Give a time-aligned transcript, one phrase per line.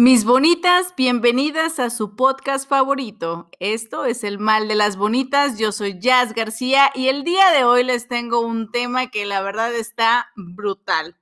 [0.00, 3.50] Mis bonitas, bienvenidas a su podcast favorito.
[3.58, 5.58] Esto es El Mal de las Bonitas.
[5.58, 9.42] Yo soy Jazz García y el día de hoy les tengo un tema que la
[9.42, 11.18] verdad está brutal.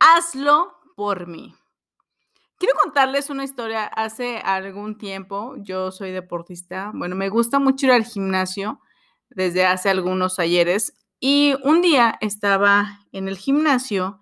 [0.00, 1.54] Hazlo por mí.
[2.58, 3.86] Quiero contarles una historia.
[3.86, 6.90] Hace algún tiempo, yo soy deportista.
[6.92, 8.80] Bueno, me gusta mucho ir al gimnasio
[9.30, 10.92] desde hace algunos ayeres.
[11.20, 14.20] Y un día estaba en el gimnasio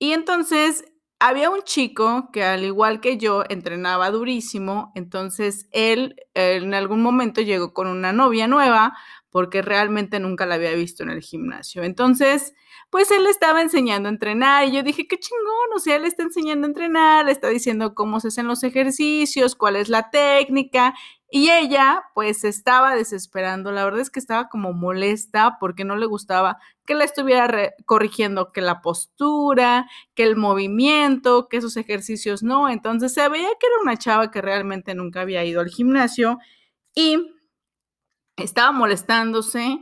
[0.00, 0.84] y entonces
[1.18, 7.40] había un chico que al igual que yo entrenaba durísimo, entonces él en algún momento
[7.40, 8.94] llegó con una novia nueva
[9.30, 11.82] porque realmente nunca la había visto en el gimnasio.
[11.82, 12.54] Entonces,
[12.90, 16.04] pues él le estaba enseñando a entrenar y yo dije, qué chingón, o sea, él
[16.04, 20.10] está enseñando a entrenar, le está diciendo cómo se hacen los ejercicios, cuál es la
[20.10, 20.94] técnica
[21.30, 23.72] y ella, pues, estaba desesperando.
[23.72, 28.52] La verdad es que estaba como molesta porque no le gustaba que la estuviera corrigiendo,
[28.52, 32.68] que la postura, que el movimiento, que esos ejercicios no.
[32.68, 36.38] Entonces se veía que era una chava que realmente nunca había ido al gimnasio
[36.94, 37.32] y
[38.36, 39.80] estaba molestándose.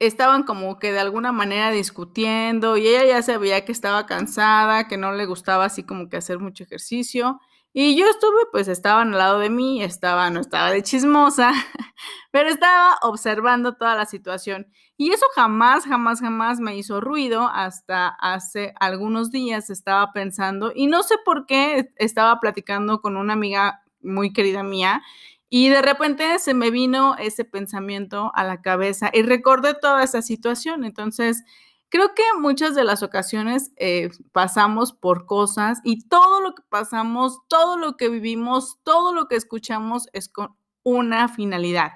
[0.00, 4.96] Estaban como que de alguna manera discutiendo y ella ya sabía que estaba cansada, que
[4.96, 7.40] no le gustaba así como que hacer mucho ejercicio.
[7.74, 11.52] Y yo estuve, pues estaban al lado de mí, estaba, no estaba de chismosa,
[12.30, 14.66] pero estaba observando toda la situación.
[14.98, 20.86] Y eso jamás, jamás, jamás me hizo ruido hasta hace algunos días estaba pensando, y
[20.86, 25.02] no sé por qué estaba platicando con una amiga muy querida mía,
[25.48, 30.22] y de repente se me vino ese pensamiento a la cabeza y recordé toda esa
[30.22, 30.84] situación.
[30.84, 31.44] Entonces,
[31.92, 37.40] Creo que muchas de las ocasiones eh, pasamos por cosas y todo lo que pasamos,
[37.48, 41.92] todo lo que vivimos, todo lo que escuchamos es con una finalidad.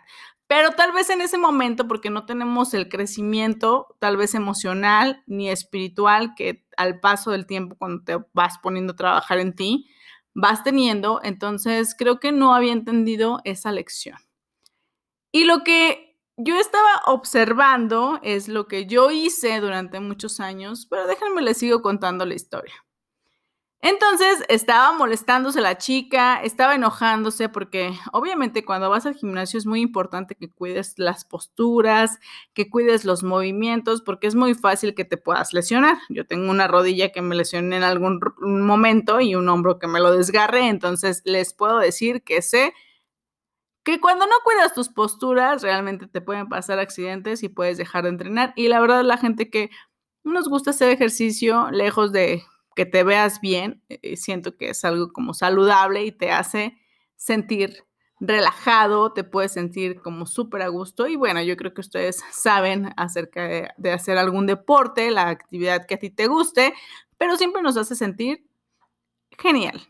[0.46, 5.48] Pero tal vez en ese momento, porque no tenemos el crecimiento, tal vez emocional ni
[5.48, 9.88] espiritual, que al paso del tiempo, cuando te vas poniendo a trabajar en ti,
[10.34, 14.18] vas teniendo, entonces creo que no había entendido esa lección.
[15.32, 16.05] Y lo que
[16.36, 21.82] yo estaba observando, es lo que yo hice durante muchos años, pero déjenme les sigo
[21.82, 22.74] contando la historia.
[23.82, 29.80] Entonces estaba molestándose la chica, estaba enojándose porque obviamente cuando vas al gimnasio es muy
[29.80, 32.18] importante que cuides las posturas,
[32.52, 35.98] que cuides los movimientos, porque es muy fácil que te puedas lesionar.
[36.08, 40.00] Yo tengo una rodilla que me lesioné en algún momento y un hombro que me
[40.00, 42.74] lo desgarre, entonces les puedo decir que sé
[43.86, 48.08] que cuando no cuidas tus posturas realmente te pueden pasar accidentes y puedes dejar de
[48.08, 48.52] entrenar.
[48.56, 49.70] Y la verdad la gente que
[50.24, 52.42] nos gusta hacer ejercicio, lejos de
[52.74, 56.76] que te veas bien, eh, siento que es algo como saludable y te hace
[57.14, 57.84] sentir
[58.18, 61.06] relajado, te puedes sentir como súper a gusto.
[61.06, 65.86] Y bueno, yo creo que ustedes saben acerca de, de, hacer algún deporte, la actividad
[65.86, 66.74] que a ti te guste,
[67.18, 68.44] pero siempre nos hace sentir
[69.38, 69.80] genial.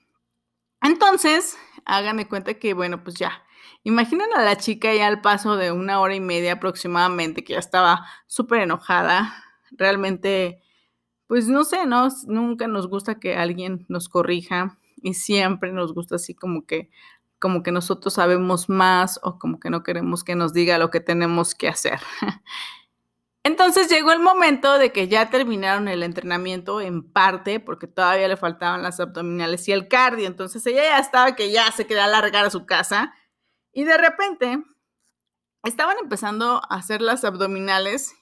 [0.83, 3.43] Entonces, háganme cuenta que, bueno, pues ya,
[3.85, 7.59] Imaginen a la chica ya al paso de una hora y media aproximadamente, que ya
[7.59, 9.35] estaba súper enojada.
[9.71, 10.63] Realmente,
[11.27, 12.09] pues no sé, ¿no?
[12.27, 16.91] Nunca nos gusta que alguien nos corrija y siempre nos gusta así como que
[17.39, 21.01] como que nosotros sabemos más o como que no queremos que nos diga lo que
[21.01, 22.01] tenemos que hacer.
[23.47, 28.37] Entonces llegó el momento de que ya terminaron el entrenamiento en parte, porque todavía le
[28.37, 30.27] faltaban las abdominales y el cardio.
[30.27, 33.15] Entonces ella ya estaba que ya se quería largar a su casa
[33.77, 34.65] y de repente
[35.63, 38.15] estaban empezando a hacer las abdominales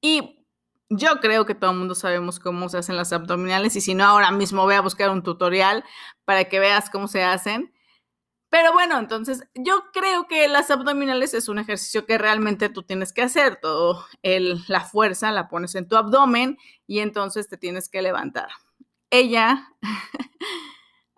[0.00, 0.46] y
[0.88, 4.04] yo creo que todo el mundo sabemos cómo se hacen las abdominales y si no,
[4.04, 5.82] ahora mismo voy a buscar un tutorial
[6.24, 7.74] para que veas cómo se hacen.
[8.50, 13.12] Pero bueno, entonces yo creo que las abdominales es un ejercicio que realmente tú tienes
[13.12, 13.56] que hacer.
[13.56, 16.56] Todo el, la fuerza la pones en tu abdomen
[16.86, 18.50] y entonces te tienes que levantar.
[19.10, 19.72] Ella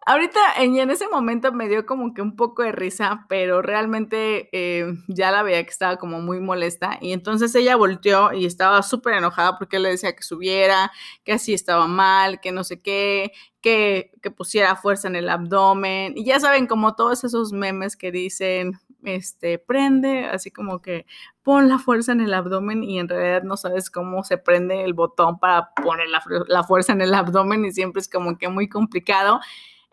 [0.08, 4.94] Ahorita en, ese momento me dio como que un poco de risa, pero realmente eh,
[5.08, 9.14] ya la veía que estaba como muy molesta y entonces ella volteó y estaba súper
[9.14, 10.93] enojada porque le decía que subiera,
[11.25, 16.12] que así estaba mal, que no sé qué, que, que pusiera fuerza en el abdomen
[16.17, 21.05] y ya saben como todos esos memes que dicen, este, prende, así como que
[21.43, 24.94] pon la fuerza en el abdomen y en realidad no sabes cómo se prende el
[24.94, 26.06] botón para poner
[26.47, 29.41] la fuerza en el abdomen y siempre es como que muy complicado.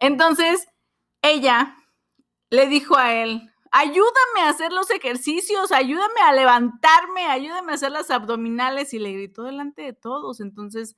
[0.04, 0.68] Entonces,
[1.22, 1.78] ella
[2.50, 7.94] le dijo a él, ayúdame a hacer los ejercicios, ayúdame a levantarme, ayúdame a hacer
[7.94, 10.42] las abdominales y le gritó delante de todos.
[10.42, 10.98] Entonces,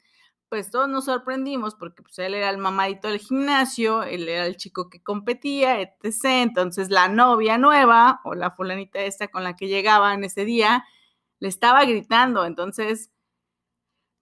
[0.49, 4.57] pues todos nos sorprendimos porque pues, él era el mamadito del gimnasio, él era el
[4.57, 6.41] chico que competía, etc.
[6.41, 10.83] Entonces la novia nueva o la fulanita esta con la que llegaba en ese día
[11.39, 12.43] le estaba gritando.
[12.43, 13.11] Entonces,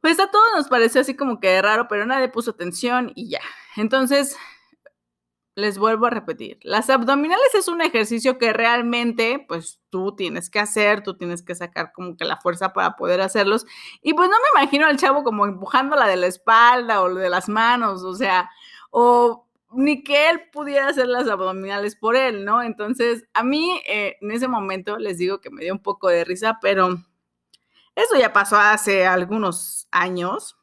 [0.02, 3.40] pues a todos nos pareció así como que raro, pero nadie puso atención y ya.
[3.78, 4.38] Entonces,
[5.56, 10.60] les vuelvo a repetir, las abdominales es un ejercicio que realmente pues tú tienes que
[10.60, 13.66] hacer, tú tienes que sacar como que la fuerza para poder hacerlos.
[14.02, 17.50] Y pues no me imagino al chavo como empujándola de la espalda o de las
[17.50, 18.50] manos, o sea,
[18.90, 22.62] o ni que él pudiera hacer las abdominales por él, ¿no?
[22.62, 26.24] Entonces, a mí eh, en ese momento les digo que me dio un poco de
[26.24, 26.98] risa, pero
[27.96, 30.58] eso ya pasó hace algunos años.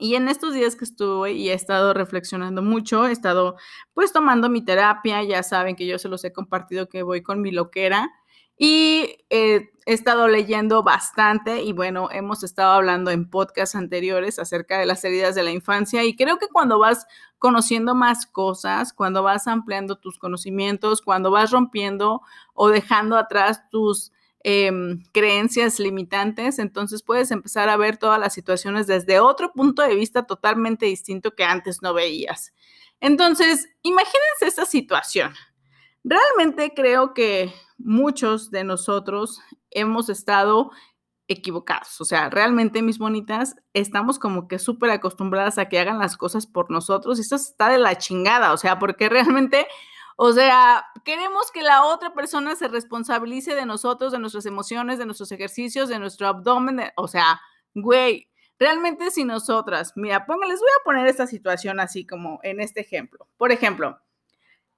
[0.00, 3.56] Y en estos días que estuve y he estado reflexionando mucho, he estado
[3.92, 7.42] pues tomando mi terapia, ya saben que yo se los he compartido que voy con
[7.42, 8.10] mi loquera
[8.56, 14.86] y he estado leyendo bastante y bueno, hemos estado hablando en podcasts anteriores acerca de
[14.86, 17.06] las heridas de la infancia y creo que cuando vas
[17.38, 22.22] conociendo más cosas, cuando vas ampliando tus conocimientos, cuando vas rompiendo
[22.54, 28.86] o dejando atrás tus Em, creencias limitantes, entonces puedes empezar a ver todas las situaciones
[28.86, 32.54] desde otro punto de vista totalmente distinto que antes no veías.
[33.00, 35.34] Entonces, imagínense esta situación.
[36.04, 39.40] Realmente creo que muchos de nosotros
[39.70, 40.70] hemos estado
[41.28, 42.00] equivocados.
[42.00, 46.46] O sea, realmente, mis bonitas, estamos como que súper acostumbradas a que hagan las cosas
[46.46, 48.54] por nosotros y eso está de la chingada.
[48.54, 49.66] O sea, porque realmente
[50.22, 55.06] o sea, queremos que la otra persona se responsabilice de nosotros, de nuestras emociones, de
[55.06, 56.92] nuestros ejercicios, de nuestro abdomen.
[56.96, 57.40] o sea,
[57.72, 58.28] güey,
[58.58, 63.28] realmente si nosotras, mira, les voy a poner esta situación así como en este ejemplo.
[63.38, 63.98] Por ejemplo,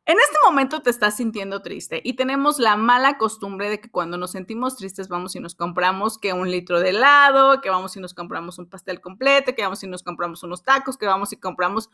[0.07, 4.19] en este momento te estás sintiendo triste y tenemos la mala costumbre de que cuando
[4.19, 8.01] nos sentimos tristes vamos y nos compramos que un litro de helado, que vamos y
[8.01, 11.41] nos compramos un pastel completo, que vamos y nos compramos unos tacos, que vamos y
[11.41, 11.91] compramos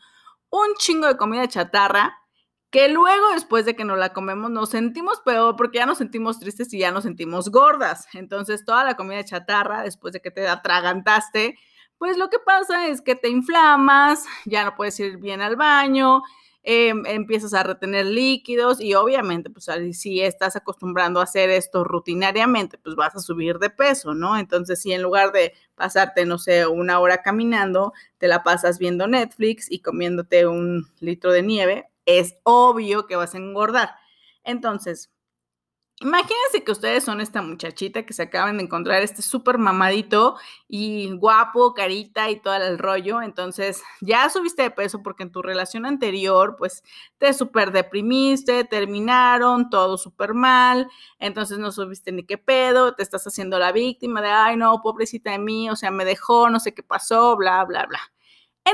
[0.51, 2.15] un chingo de comida chatarra
[2.71, 6.39] que luego después de que nos la comemos nos sentimos peor porque ya nos sentimos
[6.39, 8.07] tristes y ya nos sentimos gordas.
[8.13, 11.57] Entonces toda la comida chatarra, después de que te atragantaste,
[11.97, 16.21] pues lo que pasa es que te inflamas, ya no puedes ir bien al baño,
[16.63, 22.77] em, empiezas a retener líquidos y obviamente pues si estás acostumbrando a hacer esto rutinariamente,
[22.77, 24.37] pues vas a subir de peso, ¿no?
[24.37, 29.07] Entonces si en lugar de pasarte, no sé, una hora caminando, te la pasas viendo
[29.07, 33.95] Netflix y comiéndote un litro de nieve, es obvio que vas a engordar.
[34.43, 35.11] Entonces,
[36.01, 41.11] imagínense que ustedes son esta muchachita que se acaban de encontrar este súper mamadito y
[41.17, 43.21] guapo, carita y todo el rollo.
[43.21, 46.83] Entonces, ya subiste de peso porque en tu relación anterior, pues,
[47.19, 50.87] te súper deprimiste, terminaron, todo súper mal.
[51.19, 55.31] Entonces, no subiste ni qué pedo, te estás haciendo la víctima de, ay, no, pobrecita
[55.31, 57.99] de mí, o sea, me dejó, no sé qué pasó, bla, bla, bla.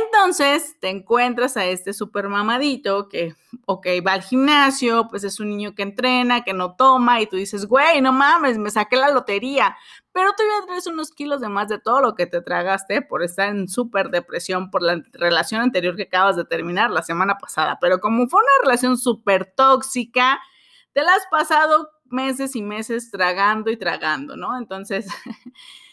[0.04, 5.50] Entonces te encuentras a este super mamadito que, ok, va al gimnasio, pues es un
[5.50, 9.12] niño que entrena, que no toma, y tú dices, güey, no mames, me saqué la
[9.12, 9.78] lotería,
[10.12, 13.24] pero tú ya traes unos kilos de más de todo lo que te tragaste por
[13.24, 17.78] estar en súper depresión por la relación anterior que acabas de terminar la semana pasada.
[17.80, 20.40] Pero como fue una relación súper tóxica,
[20.94, 24.58] te la has pasado meses y meses tragando y tragando, ¿no?
[24.58, 25.08] Entonces...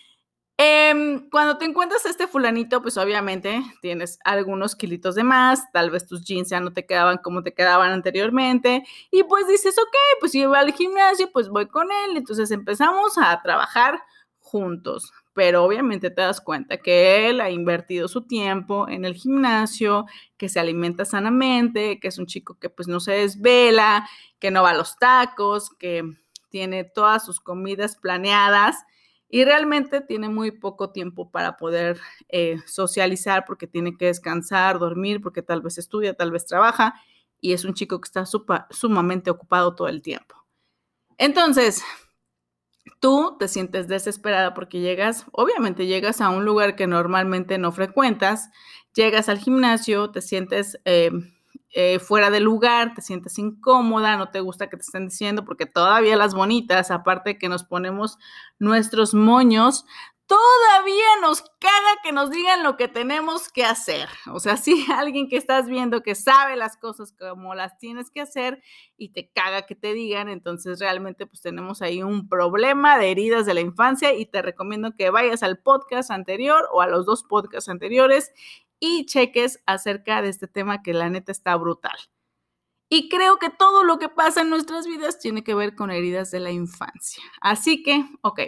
[0.64, 5.90] Em, cuando te encuentras a este fulanito, pues obviamente tienes algunos kilitos de más, tal
[5.90, 9.96] vez tus jeans ya no te quedaban como te quedaban anteriormente, y pues dices, ok,
[10.20, 14.02] pues si voy al gimnasio, pues voy con él, entonces empezamos a trabajar
[14.38, 20.06] juntos, pero obviamente te das cuenta que él ha invertido su tiempo en el gimnasio,
[20.36, 24.62] que se alimenta sanamente, que es un chico que pues no se desvela, que no
[24.62, 26.04] va a los tacos, que
[26.50, 28.76] tiene todas sus comidas planeadas
[29.34, 31.98] y realmente tiene muy poco tiempo para poder
[32.28, 37.00] eh, socializar porque tiene que descansar, dormir, porque tal vez estudia, tal vez trabaja
[37.40, 40.36] y es un chico que está sumamente ocupado todo el tiempo.
[41.16, 41.82] Entonces,
[43.00, 48.50] tú te sientes desesperada porque llegas, obviamente llegas a un lugar que normalmente no frecuentas,
[48.94, 50.78] llegas al gimnasio, te sientes...
[50.84, 51.10] Eh,
[51.72, 55.66] eh, fuera de lugar, te sientes incómoda, no te gusta que te estén diciendo, porque
[55.66, 58.18] todavía las bonitas, aparte que nos ponemos
[58.58, 59.86] nuestros moños,
[60.32, 64.08] todavía nos caga que nos digan lo que tenemos que hacer.
[64.32, 68.22] O sea, si alguien que estás viendo que sabe las cosas como las tienes que
[68.22, 68.62] hacer
[68.96, 73.44] y te caga que te digan, entonces realmente pues tenemos ahí un problema de heridas
[73.44, 77.24] de la infancia y te recomiendo que vayas al podcast anterior o a los dos
[77.24, 78.32] podcasts anteriores
[78.84, 81.96] y cheques acerca de este tema que la neta está brutal.
[82.88, 86.32] Y creo que todo lo que pasa en nuestras vidas tiene que ver con heridas
[86.32, 87.22] de la infancia.
[87.40, 88.40] Así que, ok,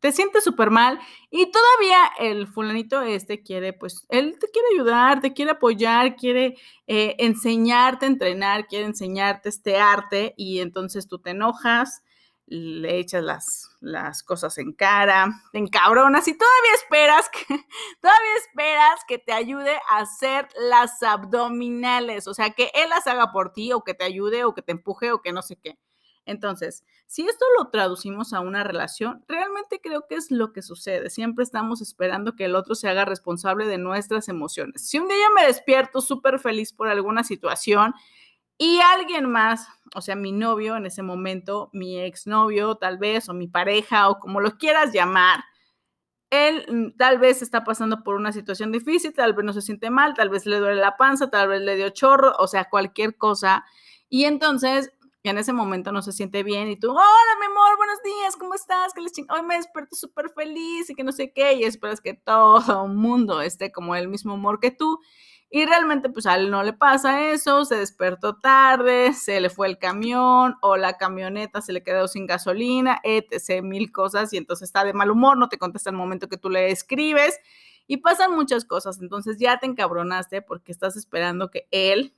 [0.00, 5.20] te sientes súper mal y todavía el fulanito este quiere, pues, él te quiere ayudar,
[5.20, 6.56] te quiere apoyar, quiere
[6.86, 12.04] eh, enseñarte entrenar, quiere enseñarte este arte y entonces tú te enojas,
[12.50, 17.46] le echas las, las cosas en cara, te encabronas y todavía esperas que,
[18.02, 23.30] todavía esperas que te ayude a hacer las abdominales, o sea, que él las haga
[23.30, 25.78] por ti o que te ayude o que te empuje o que no sé qué.
[26.26, 31.08] Entonces, si esto lo traducimos a una relación, realmente creo que es lo que sucede.
[31.08, 34.88] Siempre estamos esperando que el otro se haga responsable de nuestras emociones.
[34.88, 37.94] Si un día yo me despierto súper feliz por alguna situación
[38.62, 43.32] y alguien más, o sea, mi novio en ese momento, mi exnovio tal vez, o
[43.32, 45.42] mi pareja, o como lo quieras llamar,
[46.28, 49.88] él mm, tal vez está pasando por una situación difícil, tal vez no se siente
[49.88, 53.16] mal, tal vez le duele la panza, tal vez le dio chorro, o sea, cualquier
[53.16, 53.64] cosa.
[54.10, 57.00] Y entonces en ese momento no se siente bien y tú, hola
[57.40, 58.92] mi amor, buenos días, ¿cómo estás?
[58.92, 62.12] Que les Hoy me desperto súper feliz y que no sé qué, y esperas que
[62.12, 65.00] todo el mundo esté como el mismo humor que tú.
[65.52, 69.66] Y realmente pues a él no le pasa eso, se despertó tarde, se le fue
[69.66, 74.68] el camión o la camioneta se le quedó sin gasolina, etc, mil cosas y entonces
[74.68, 77.40] está de mal humor, no te contesta el momento que tú le escribes
[77.88, 82.14] y pasan muchas cosas, entonces ya te encabronaste porque estás esperando que él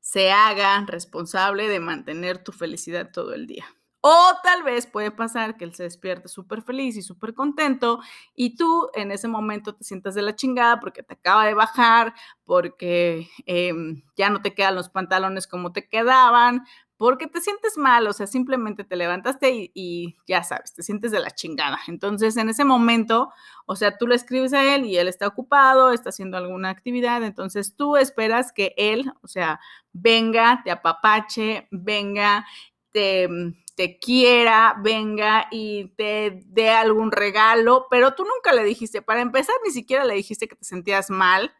[0.00, 3.64] se haga responsable de mantener tu felicidad todo el día.
[4.08, 7.98] O tal vez puede pasar que él se despierte súper feliz y súper contento
[8.36, 12.14] y tú en ese momento te sientas de la chingada porque te acaba de bajar,
[12.44, 16.64] porque em, ya no te quedan los pantalones como te quedaban,
[16.96, 21.18] porque te sientes mal, o sea, simplemente te levantaste y, ya sabes, te sientes de
[21.18, 21.80] la chingada.
[21.88, 23.30] Entonces, en ese momento,
[23.66, 27.24] o sea, tú le escribes a él y él está ocupado, está haciendo alguna actividad,
[27.24, 29.58] entonces tú esperas que él, o sea,
[29.92, 32.46] venga, te apapache, venga,
[32.92, 33.28] te,
[33.76, 39.54] te quiera, venga y te dé algún regalo, pero tú nunca le dijiste, para empezar,
[39.64, 41.52] ni siquiera le dijiste que te sentías mal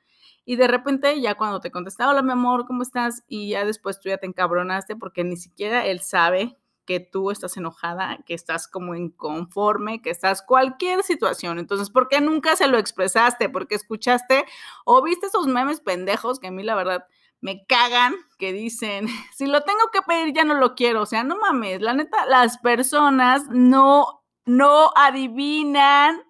[0.47, 3.23] y de repente ya cuando te contesta, hola mi amor, ¿cómo estás?
[3.29, 6.57] Y ya después tú ya te encabronaste porque ni siquiera él sabe
[6.87, 11.59] que tú estás enojada, que estás como inconforme, que estás cualquier situación.
[11.59, 13.51] Entonces, ¿por qué nunca se lo expresaste?
[13.51, 14.47] Porque escuchaste
[14.85, 17.07] o viste esos memes pendejos que a mí la verdad
[17.41, 21.03] me cagan, que dicen, si lo tengo que pedir ya no lo quiero.
[21.03, 26.23] O sea, no mames, la neta, las personas no, no adivinan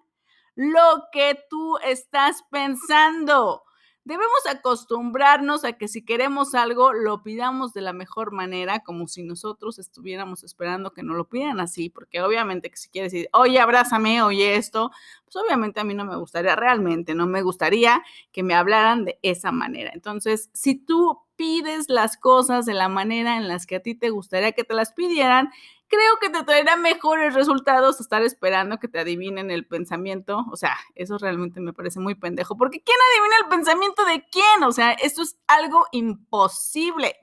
[0.55, 3.63] lo que tú estás pensando.
[4.07, 9.21] Debemos acostumbrarnos a que si queremos algo, lo pidamos de la mejor manera, como si
[9.21, 13.59] nosotros estuviéramos esperando que nos lo pidan así, porque obviamente que si quieres decir, oye,
[13.59, 14.91] abrázame, oye esto,
[15.25, 19.19] pues obviamente a mí no me gustaría realmente, no me gustaría que me hablaran de
[19.23, 19.91] esa manera.
[19.93, 24.09] Entonces, si tú pides las cosas de la manera en las que a ti te
[24.09, 25.49] gustaría que te las pidieran,
[25.87, 30.45] creo que te traerá mejores resultados estar esperando que te adivinen el pensamiento.
[30.51, 34.63] O sea, eso realmente me parece muy pendejo, porque ¿quién adivina el pensamiento de quién?
[34.63, 37.15] O sea, esto es algo imposible.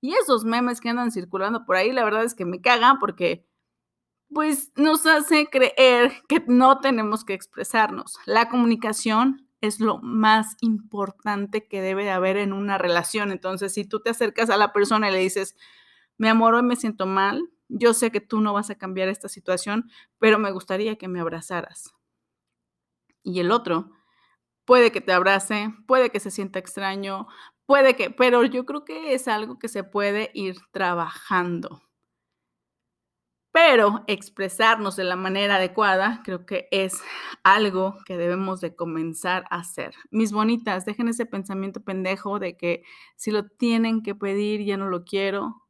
[0.00, 3.46] Y esos memes que andan circulando por ahí, la verdad es que me cagan porque
[4.32, 8.18] pues nos hace creer que no tenemos que expresarnos.
[8.24, 13.30] La comunicación es lo más importante que debe de haber en una relación.
[13.30, 15.54] Entonces, si tú te acercas a la persona y le dices,
[16.18, 19.28] mi amor, hoy me siento mal, yo sé que tú no vas a cambiar esta
[19.28, 21.94] situación, pero me gustaría que me abrazaras.
[23.22, 23.90] Y el otro
[24.64, 27.26] puede que te abrace, puede que se sienta extraño,
[27.66, 31.82] puede que, pero yo creo que es algo que se puede ir trabajando.
[33.52, 37.02] Pero expresarnos de la manera adecuada creo que es
[37.44, 39.94] algo que debemos de comenzar a hacer.
[40.10, 42.82] Mis bonitas, dejen ese pensamiento pendejo de que
[43.16, 45.62] si lo tienen que pedir ya no lo quiero.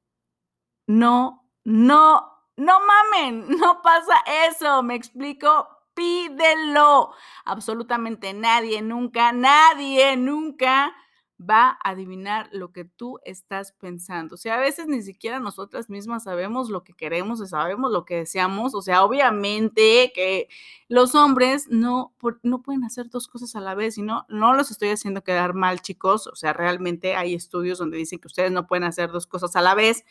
[0.87, 4.15] No no, no mamen, no pasa
[4.49, 7.13] eso, me explico, pídelo.
[7.45, 10.95] Absolutamente nadie, nunca, nadie, nunca
[11.43, 14.35] va a adivinar lo que tú estás pensando.
[14.35, 18.17] O sea, a veces ni siquiera nosotras mismas sabemos lo que queremos, sabemos lo que
[18.17, 18.75] deseamos.
[18.75, 20.49] O sea, obviamente que
[20.89, 24.71] los hombres no, no pueden hacer dos cosas a la vez y no, no los
[24.71, 26.27] estoy haciendo quedar mal, chicos.
[26.27, 29.63] O sea, realmente hay estudios donde dicen que ustedes no pueden hacer dos cosas a
[29.63, 30.05] la vez.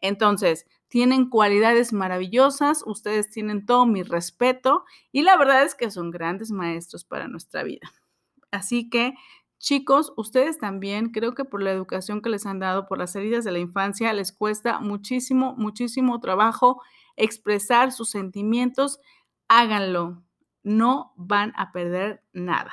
[0.00, 6.10] Entonces, tienen cualidades maravillosas, ustedes tienen todo mi respeto y la verdad es que son
[6.10, 7.92] grandes maestros para nuestra vida.
[8.50, 9.14] Así que,
[9.58, 13.44] chicos, ustedes también, creo que por la educación que les han dado, por las heridas
[13.44, 16.80] de la infancia, les cuesta muchísimo, muchísimo trabajo
[17.16, 19.00] expresar sus sentimientos.
[19.48, 20.22] Háganlo.
[20.62, 22.72] no van a perder nada.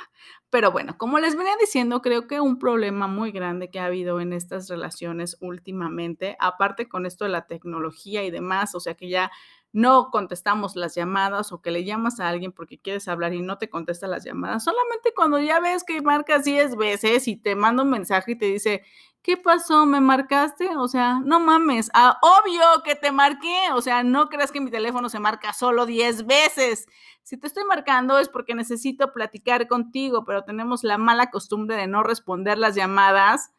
[0.50, 4.20] Pero bueno, como les venía diciendo, creo que un problema muy grande que ha habido
[4.20, 9.08] en estas relaciones últimamente, aparte con esto de la tecnología y demás, o sea que
[9.08, 9.32] ya
[9.74, 13.58] no contestamos las llamadas o que le llamas a alguien porque quieres hablar y no
[13.58, 17.84] te contesta las llamadas, solamente cuando ya ves que marcas 10 veces y te manda
[17.84, 18.84] un mensaje y te dice,
[19.22, 19.86] ¿qué pasó?
[19.86, 20.76] ¿Me marcaste?
[20.76, 24.72] O sea, no mames, ah, obvio que te marqué, o sea, no creas que mi
[24.72, 26.88] teléfono se marca solo 10 veces.
[27.24, 31.88] Si te estoy marcando es porque necesito platicar contigo, pero tenemos la mala costumbre de
[31.88, 33.52] no responder las llamadas,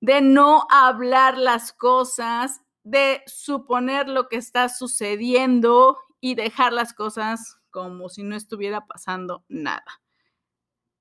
[0.00, 7.58] de no hablar las cosas de suponer lo que está sucediendo y dejar las cosas
[7.70, 10.00] como si no estuviera pasando nada.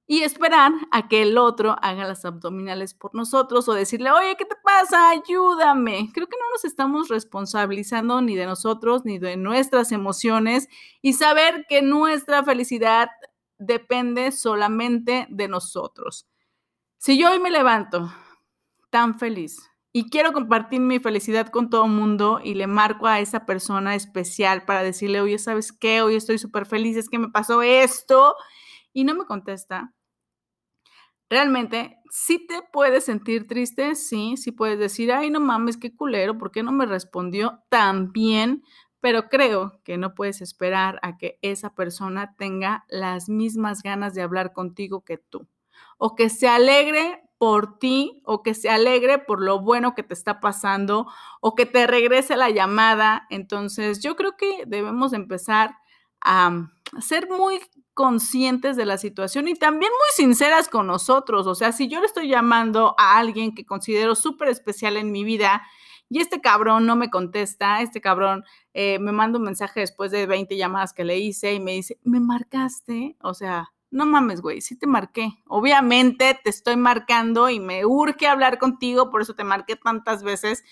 [0.06, 4.46] Y esperar a que el otro haga las abdominales por nosotros o decirle, oye, ¿qué
[4.46, 5.10] te pasa?
[5.10, 6.10] Ayúdame.
[6.14, 10.70] Creo que no nos estamos responsabilizando ni de nosotros ni de nuestras emociones
[11.02, 13.10] y saber que nuestra felicidad
[13.60, 16.28] depende solamente de nosotros.
[16.98, 18.12] Si yo hoy me levanto
[18.92, 19.60] tan feliz,
[19.94, 23.96] y quiero compartir mi felicidad con todo el mundo y le marco a esa persona
[23.96, 26.04] especial para decirle, oye, ¿sabes qué?
[26.04, 28.36] Hoy estoy súper feliz, es que me pasó esto
[28.94, 29.94] y no me contesta.
[31.30, 36.38] Realmente, sí te puedes sentir triste, sí, sí puedes decir, ay, no mames, qué culero,
[36.38, 38.64] ¿por qué no me respondió tan bien?
[39.08, 44.22] Pero creo que no puedes esperar a que esa persona tenga las mismas ganas de
[44.22, 45.48] hablar contigo que tú
[45.98, 50.14] o que se alegre por ti o que se alegre por lo bueno que te
[50.14, 51.08] está pasando
[51.40, 53.28] o que te regrese la llamada.
[53.30, 55.78] Entonces, yo creo que debemos empezar
[56.20, 56.68] a
[57.00, 57.62] ser muy
[57.94, 61.48] conscientes de la situación y también muy sinceras con nosotros.
[61.48, 65.24] O sea, si yo le estoy llamando a alguien que considero súper especial en mi
[65.24, 65.66] vida
[66.10, 70.26] y este cabrón no me contesta, este cabrón eh, me manda un mensaje después de
[70.26, 73.18] 20 llamadas que le hice y me dice, ¿me marcaste?
[73.22, 75.30] O sea, no mames, güey, sí te marqué.
[75.48, 80.64] Obviamente te estoy marcando y me urge hablar contigo, por eso te marqué tantas veces.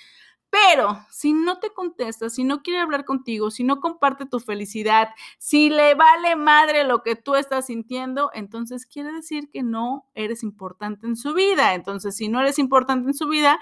[0.50, 5.10] Pero si no te contesta, si no quiere hablar contigo, si no comparte tu felicidad,
[5.38, 10.43] si le vale madre lo que tú estás sintiendo, entonces quiere decir que no eres
[10.43, 11.74] importante en su vida.
[11.74, 13.60] Entonces, si no eres importante en su vida,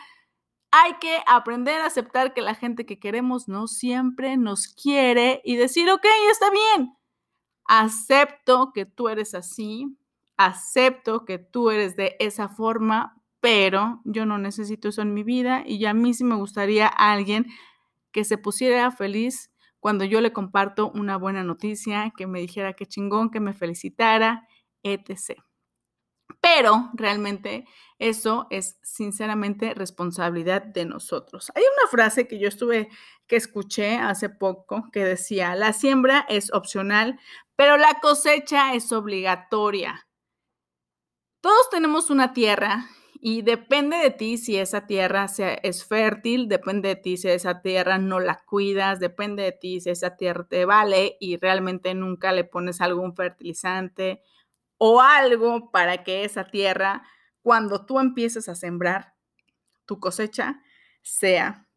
[0.75, 5.55] hay que aprender a aceptar que la gente que queremos no siempre nos quiere y
[5.55, 6.93] decir, ok, está bien
[7.65, 9.97] acepto que tú eres así,
[10.38, 15.63] acepto que tú eres de esa forma, pero yo no necesito eso en mi vida
[15.65, 17.47] y a mí sí me gustaría alguien
[18.12, 22.86] que se pusiera feliz cuando yo le comparto una buena noticia, que me dijera qué
[22.86, 24.47] chingón, que me felicitara,
[24.81, 25.43] etc.
[26.43, 27.65] Pero realmente
[27.99, 31.49] eso es sinceramente responsabilidad de nosotros.
[31.56, 32.89] Hay una frase que yo estuve,
[33.27, 37.17] que escuché hace poco, que decía, la siembra es opcional,
[37.56, 40.06] pero la cosecha es obligatoria.
[41.39, 42.89] Todos tenemos una tierra
[43.21, 45.27] y depende de ti si esa tierra
[45.63, 49.91] es fértil, depende de ti si esa tierra no la cuidas, depende de ti si
[49.91, 54.23] esa tierra te vale y realmente nunca le pones algún fertilizante
[54.85, 57.03] o algo para que esa tierra,
[57.41, 59.13] cuando tú empieces a sembrar
[59.85, 60.61] tu cosecha,
[61.01, 61.69] sea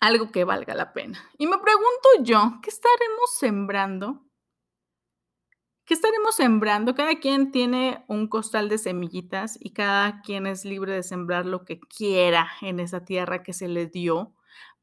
[0.00, 1.28] algo que valga la pena.
[1.38, 4.22] Y me pregunto yo, ¿qué estaremos sembrando
[5.86, 6.94] ¿Qué estaremos sembrando?
[6.94, 11.64] Cada quien tiene un costal de semillitas y cada quien es libre de sembrar lo
[11.64, 14.32] que quiera en esa tierra que se le dio,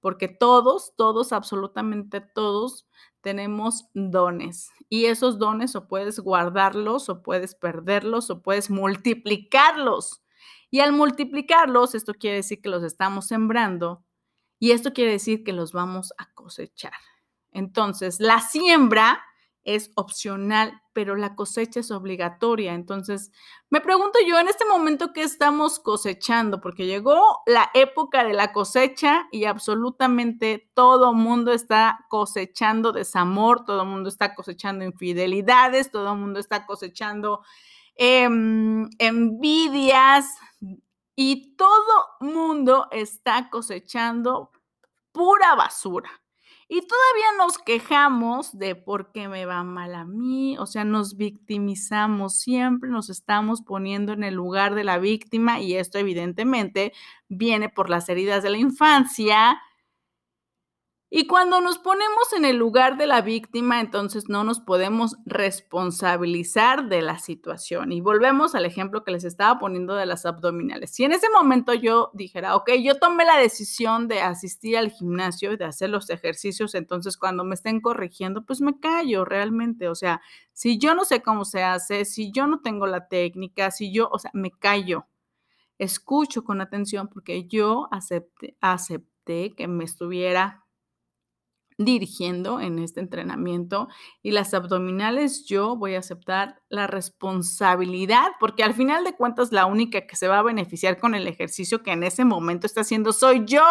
[0.02, 2.88] porque todos, todos, absolutamente todos
[3.22, 10.22] tenemos dones y esos dones o puedes guardarlos o puedes perderlos o puedes multiplicarlos.
[10.70, 14.04] Y al multiplicarlos, esto quiere decir que los estamos sembrando
[14.60, 16.94] y esto quiere decir que los vamos a cosechar.
[17.52, 19.24] Entonces, la siembra
[19.64, 22.74] es opcional, pero la cosecha es obligatoria.
[22.74, 23.32] Entonces,
[23.70, 28.52] me pregunto yo en este momento qué estamos cosechando, porque llegó la época de la
[28.52, 36.40] cosecha y absolutamente todo mundo está cosechando desamor, todo mundo está cosechando infidelidades, todo mundo
[36.40, 37.42] está cosechando
[37.96, 40.26] em, envidias
[41.16, 44.52] y todo mundo está cosechando
[45.12, 46.21] pura basura.
[46.74, 51.18] Y todavía nos quejamos de por qué me va mal a mí, o sea, nos
[51.18, 56.94] victimizamos, siempre nos estamos poniendo en el lugar de la víctima y esto evidentemente
[57.28, 59.62] viene por las heridas de la infancia
[61.14, 66.88] Y cuando nos ponemos en el lugar de la víctima, entonces no nos podemos responsabilizar
[66.88, 67.92] de la situación.
[67.92, 70.92] Y volvemos al ejemplo que les estaba poniendo de las abdominales.
[70.92, 75.52] Si en ese momento yo dijera, ok, yo tomé la decisión de asistir al gimnasio
[75.52, 79.90] y de hacer los ejercicios, entonces cuando me estén corrigiendo, pues me callo realmente.
[79.90, 80.22] O sea,
[80.54, 84.08] si yo no sé cómo se hace, si yo no tengo la técnica, si yo,
[84.14, 85.08] o sea, me callo.
[85.78, 90.61] Escucho con atención porque yo acepté, acepté que me estuviera
[91.86, 93.88] dirigiendo en este entrenamiento
[94.22, 99.66] y las abdominales yo voy a aceptar la responsabilidad porque al final de cuentas la
[99.66, 103.14] única que se va a beneficiar con el ejercicio que en ese momento está haciendo
[103.14, 103.64] soy yo.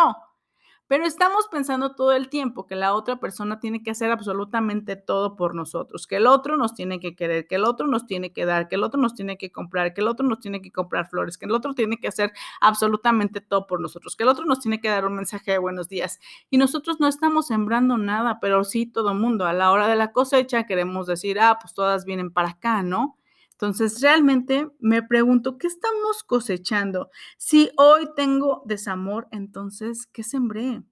[0.91, 5.37] Pero estamos pensando todo el tiempo que la otra persona tiene que hacer absolutamente todo
[5.37, 8.45] por nosotros, que el otro nos tiene que querer, que el otro nos tiene que
[8.45, 11.09] dar, que el otro nos tiene que comprar, que el otro nos tiene que comprar
[11.09, 14.59] flores, que el otro tiene que hacer absolutamente todo por nosotros, que el otro nos
[14.59, 16.19] tiene que dar un mensaje de buenos días.
[16.51, 19.47] Y nosotros no estamos sembrando nada, pero sí todo mundo.
[19.47, 23.20] A la hora de la cosecha queremos decir, ah, pues todas vienen para acá, ¿no?
[23.61, 27.11] Entonces, realmente me pregunto, ¿qué estamos cosechando?
[27.37, 30.83] Si hoy tengo desamor, entonces, ¿qué sembré?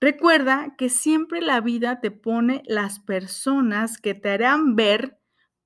[0.00, 5.18] Recuerda que siempre la vida te pone las personas que te harán ver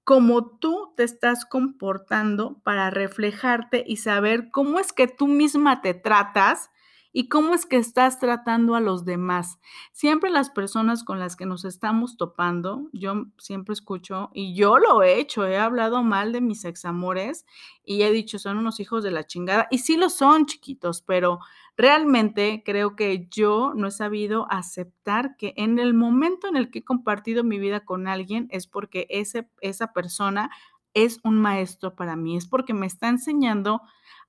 [0.03, 5.95] cómo tú te estás comportando para reflejarte y saber cómo es que tú misma te
[5.95, 6.71] tratas
[7.13, 9.59] y cómo es que estás tratando a los demás.
[9.93, 15.03] Siempre las personas con las que nos estamos topando, yo siempre escucho, y yo lo
[15.03, 17.45] he hecho, he hablado mal de mis examores
[17.85, 21.41] y he dicho, son unos hijos de la chingada, y sí lo son, chiquitos, pero
[21.77, 26.81] realmente creo que yo no he sabido aceptar que en el momento en el que
[26.81, 30.51] he compartido mi vida con alguien es porque ese, esa persona
[30.95, 33.81] es un maestro para mí, es porque me está enseñando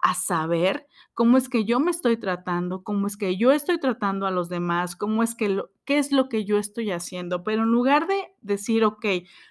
[0.01, 4.25] a saber cómo es que yo me estoy tratando, cómo es que yo estoy tratando
[4.25, 7.43] a los demás, cómo es que lo, qué es lo que yo estoy haciendo.
[7.43, 9.05] Pero en lugar de decir, ok,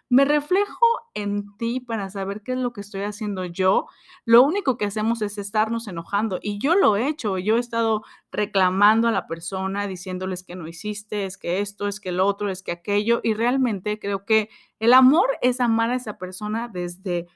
[0.08, 3.86] me reflejo en ti para saber qué es lo que estoy haciendo yo,
[4.24, 6.40] lo único que hacemos es estarnos enojando.
[6.42, 10.66] Y yo lo he hecho, yo he estado reclamando a la persona, diciéndoles que no
[10.66, 13.20] hiciste, es que esto, es que lo otro, es que aquello.
[13.22, 14.48] Y realmente creo que
[14.80, 17.28] el amor es amar a esa persona desde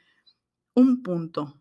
[0.75, 1.55] un punto,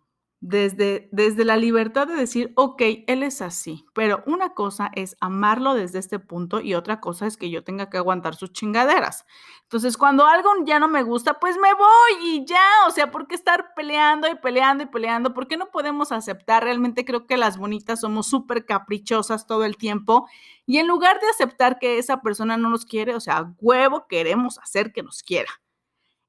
[0.45, 5.73] desde, desde la libertad de decir, ok, él es así, pero una cosa es amarlo
[5.73, 9.25] desde este punto y otra cosa es que yo tenga que aguantar sus chingaderas.
[9.61, 13.25] Entonces, cuando algo ya no me gusta, pues me voy y ya, o sea, ¿por
[13.27, 15.33] qué estar peleando y peleando y peleando?
[15.33, 16.65] ¿Por qué no podemos aceptar?
[16.65, 20.27] Realmente creo que las bonitas somos súper caprichosas todo el tiempo
[20.65, 24.59] y en lugar de aceptar que esa persona no nos quiere, o sea, huevo, queremos
[24.59, 25.62] hacer que nos quiera.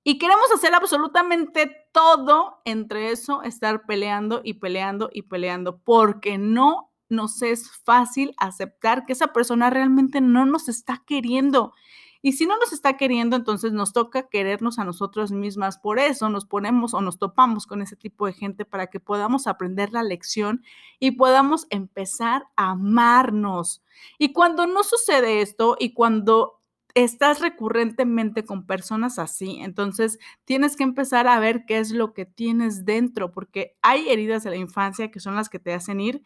[0.04, 6.92] Y queremos hacer absolutamente todo entre eso, estar peleando y peleando y peleando, porque no
[7.08, 11.72] nos es fácil aceptar que esa persona realmente no nos está queriendo.
[12.20, 15.78] Y si no nos está queriendo, entonces nos toca querernos a nosotros mismas.
[15.78, 19.46] Por eso nos ponemos o nos topamos con ese tipo de gente para que podamos
[19.46, 20.62] aprender la lección
[20.98, 23.82] y podamos empezar a amarnos.
[24.18, 26.62] Y cuando no sucede esto y cuando
[26.94, 32.24] estás recurrentemente con personas así, entonces tienes que empezar a ver qué es lo que
[32.24, 36.22] tienes dentro, porque hay heridas de la infancia que son las que te hacen ir.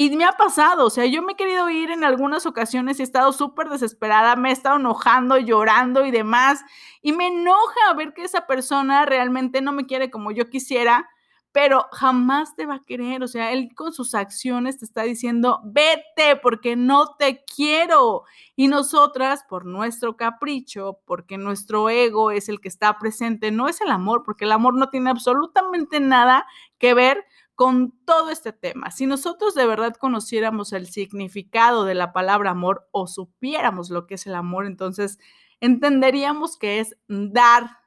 [0.00, 3.02] Y me ha pasado, o sea, yo me he querido ir en algunas ocasiones y
[3.02, 6.60] he estado súper desesperada, me he estado enojando, llorando y demás.
[7.02, 11.08] Y me enoja ver que esa persona realmente no me quiere como yo quisiera
[11.52, 13.22] pero jamás te va a querer.
[13.22, 18.24] O sea, él con sus acciones te está diciendo, vete porque no te quiero.
[18.54, 23.80] Y nosotras, por nuestro capricho, porque nuestro ego es el que está presente, no es
[23.80, 26.46] el amor, porque el amor no tiene absolutamente nada
[26.78, 28.92] que ver con todo este tema.
[28.92, 34.14] Si nosotros de verdad conociéramos el significado de la palabra amor o supiéramos lo que
[34.14, 35.18] es el amor, entonces
[35.60, 37.78] entenderíamos que es dar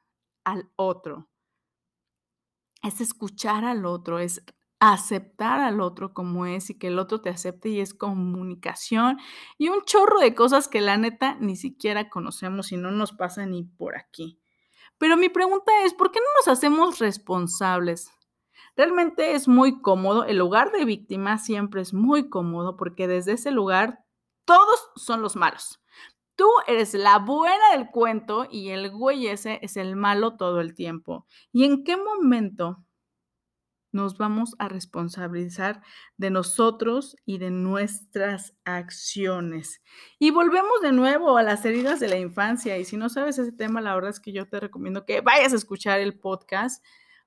[0.43, 1.30] al otro
[2.81, 4.43] es escuchar al otro, es
[4.79, 9.19] aceptar al otro como es y que el otro te acepte y es comunicación
[9.59, 13.45] y un chorro de cosas que la neta ni siquiera conocemos y no nos pasa
[13.45, 14.39] ni por aquí.
[14.97, 18.11] Pero mi pregunta es, ¿por qué no nos hacemos responsables?
[18.75, 23.51] Realmente es muy cómodo, el lugar de víctima siempre es muy cómodo porque desde ese
[23.51, 24.03] lugar
[24.45, 25.80] todos son los malos.
[26.41, 30.73] Tú eres la buena del cuento y el güey ese es el malo todo el
[30.73, 31.27] tiempo.
[31.51, 32.83] ¿Y en qué momento
[33.91, 35.83] nos vamos a responsabilizar
[36.17, 39.83] de nosotros y de nuestras acciones?
[40.17, 42.75] Y volvemos de nuevo a las heridas de la infancia.
[42.79, 45.53] Y si no sabes ese tema, la verdad es que yo te recomiendo que vayas
[45.53, 46.83] a escuchar el podcast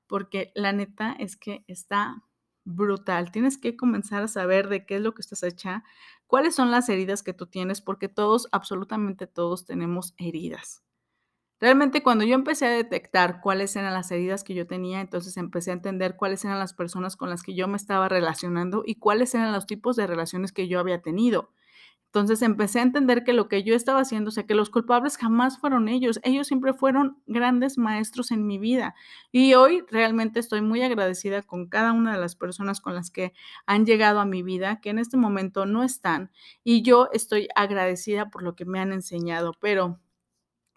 [0.09, 2.25] porque la neta es que está
[2.65, 3.31] brutal.
[3.31, 5.85] Tienes que comenzar a saber de qué es lo que estás hecha,
[6.27, 10.83] cuáles son las heridas que tú tienes, porque todos, absolutamente todos tenemos heridas.
[11.61, 15.71] Realmente cuando yo empecé a detectar cuáles eran las heridas que yo tenía, entonces empecé
[15.71, 19.35] a entender cuáles eran las personas con las que yo me estaba relacionando y cuáles
[19.35, 21.54] eran los tipos de relaciones que yo había tenido.
[22.15, 25.17] Entonces empecé a entender que lo que yo estaba haciendo, o sea, que los culpables
[25.17, 28.95] jamás fueron ellos, ellos siempre fueron grandes maestros en mi vida.
[29.33, 33.33] Y hoy realmente estoy muy agradecida con cada una de las personas con las que
[33.67, 36.31] han llegado a mi vida, que en este momento no están.
[36.63, 39.99] Y yo estoy agradecida por lo que me han enseñado, pero...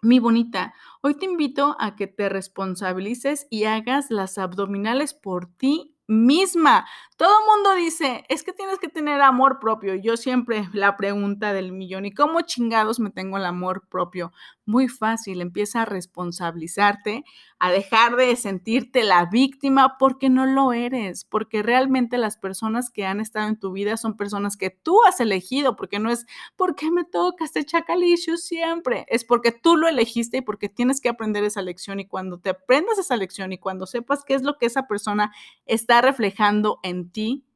[0.00, 5.97] Mi bonita, hoy te invito a que te responsabilices y hagas las abdominales por ti
[6.08, 6.86] misma.
[7.16, 9.94] Todo mundo dice, es que tienes que tener amor propio.
[9.94, 14.32] Yo siempre la pregunta del millón, ¿y cómo chingados me tengo el amor propio?
[14.68, 17.24] Muy fácil, empieza a responsabilizarte,
[17.58, 23.06] a dejar de sentirte la víctima porque no lo eres, porque realmente las personas que
[23.06, 26.90] han estado en tu vida son personas que tú has elegido, porque no es porque
[26.90, 31.44] me toca este chacalicio siempre, es porque tú lo elegiste y porque tienes que aprender
[31.44, 34.66] esa lección y cuando te aprendas esa lección y cuando sepas qué es lo que
[34.66, 35.32] esa persona
[35.64, 37.47] está reflejando en ti,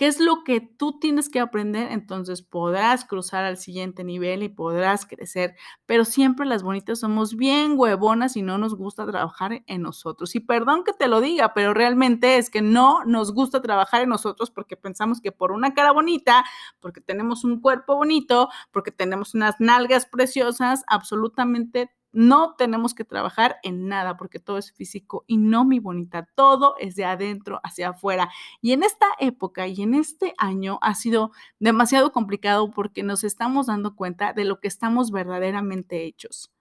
[0.00, 1.92] ¿Qué es lo que tú tienes que aprender?
[1.92, 5.56] Entonces podrás cruzar al siguiente nivel y podrás crecer.
[5.84, 10.34] Pero siempre las bonitas somos bien huevonas y no nos gusta trabajar en nosotros.
[10.34, 14.08] Y perdón que te lo diga, pero realmente es que no nos gusta trabajar en
[14.08, 16.46] nosotros porque pensamos que por una cara bonita,
[16.80, 23.56] porque tenemos un cuerpo bonito, porque tenemos unas nalgas preciosas, absolutamente no tenemos que trabajar
[23.62, 27.90] en nada porque todo es físico y no mi bonita, todo es de adentro hacia
[27.90, 28.30] afuera.
[28.60, 33.66] Y en esta época y en este año ha sido demasiado complicado porque nos estamos
[33.66, 36.52] dando cuenta de lo que estamos verdaderamente hechos.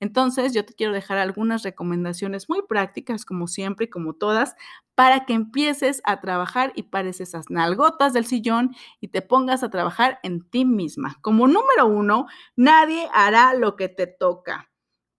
[0.00, 4.54] Entonces, yo te quiero dejar algunas recomendaciones muy prácticas, como siempre y como todas,
[4.94, 9.70] para que empieces a trabajar y pares esas nalgotas del sillón y te pongas a
[9.70, 11.18] trabajar en ti misma.
[11.20, 14.67] Como número uno, nadie hará lo que te toca.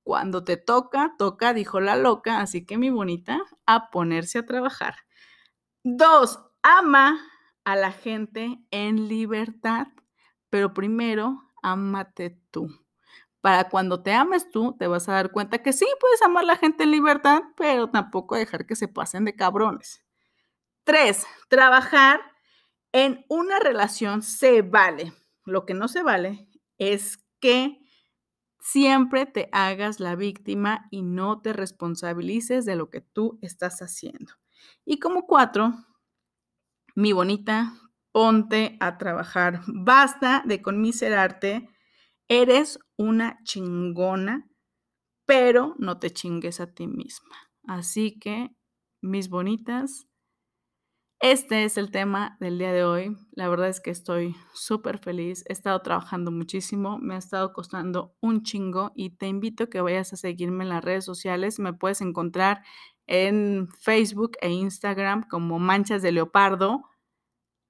[0.09, 4.95] Cuando te toca, toca, dijo la loca, así que mi bonita, a ponerse a trabajar.
[5.83, 7.21] Dos, ama
[7.63, 9.85] a la gente en libertad,
[10.49, 12.69] pero primero, ámate tú.
[13.39, 16.47] Para cuando te ames tú, te vas a dar cuenta que sí, puedes amar a
[16.47, 20.03] la gente en libertad, pero tampoco dejar que se pasen de cabrones.
[20.85, 22.19] Tres, trabajar
[22.93, 25.13] en una relación se vale.
[25.45, 27.79] Lo que no se vale es que
[28.59, 34.33] siempre te hagas la víctima y no te responsabilices de lo que tú estás haciendo.
[34.85, 35.73] Y como cuatro,
[36.95, 37.73] mi bonita,
[38.11, 39.61] ponte a trabajar.
[39.67, 41.69] Basta de conmiserarte.
[42.27, 44.49] Eres una chingona,
[45.25, 47.35] pero no te chingues a ti misma.
[47.65, 48.55] Así que,
[49.01, 50.08] mis bonitas,
[51.21, 53.17] este es el tema del día de hoy.
[53.31, 55.43] La verdad es que estoy súper feliz.
[55.47, 59.81] He estado trabajando muchísimo, me ha estado costando un chingo y te invito a que
[59.81, 61.59] vayas a seguirme en las redes sociales.
[61.59, 62.63] Me puedes encontrar
[63.05, 66.83] en Facebook e Instagram como Manchas de Leopardo.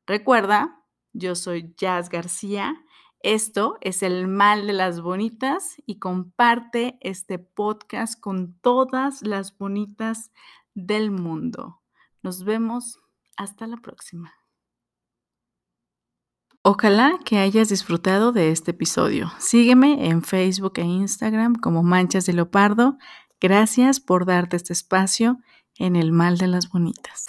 [0.06, 0.84] Recuerda,
[1.14, 2.76] yo soy Jazz García.
[3.22, 10.32] Esto es el mal de las bonitas y comparte este podcast con todas las bonitas
[10.76, 11.82] del mundo.
[12.22, 13.00] Nos vemos
[13.40, 14.34] hasta la próxima.
[16.62, 19.32] Ojalá que hayas disfrutado de este episodio.
[19.40, 22.98] Sígueme en Facebook e Instagram como Manchas de Leopardo.
[23.40, 25.38] Gracias por darte este espacio
[25.78, 27.26] en el mal de las bonitas.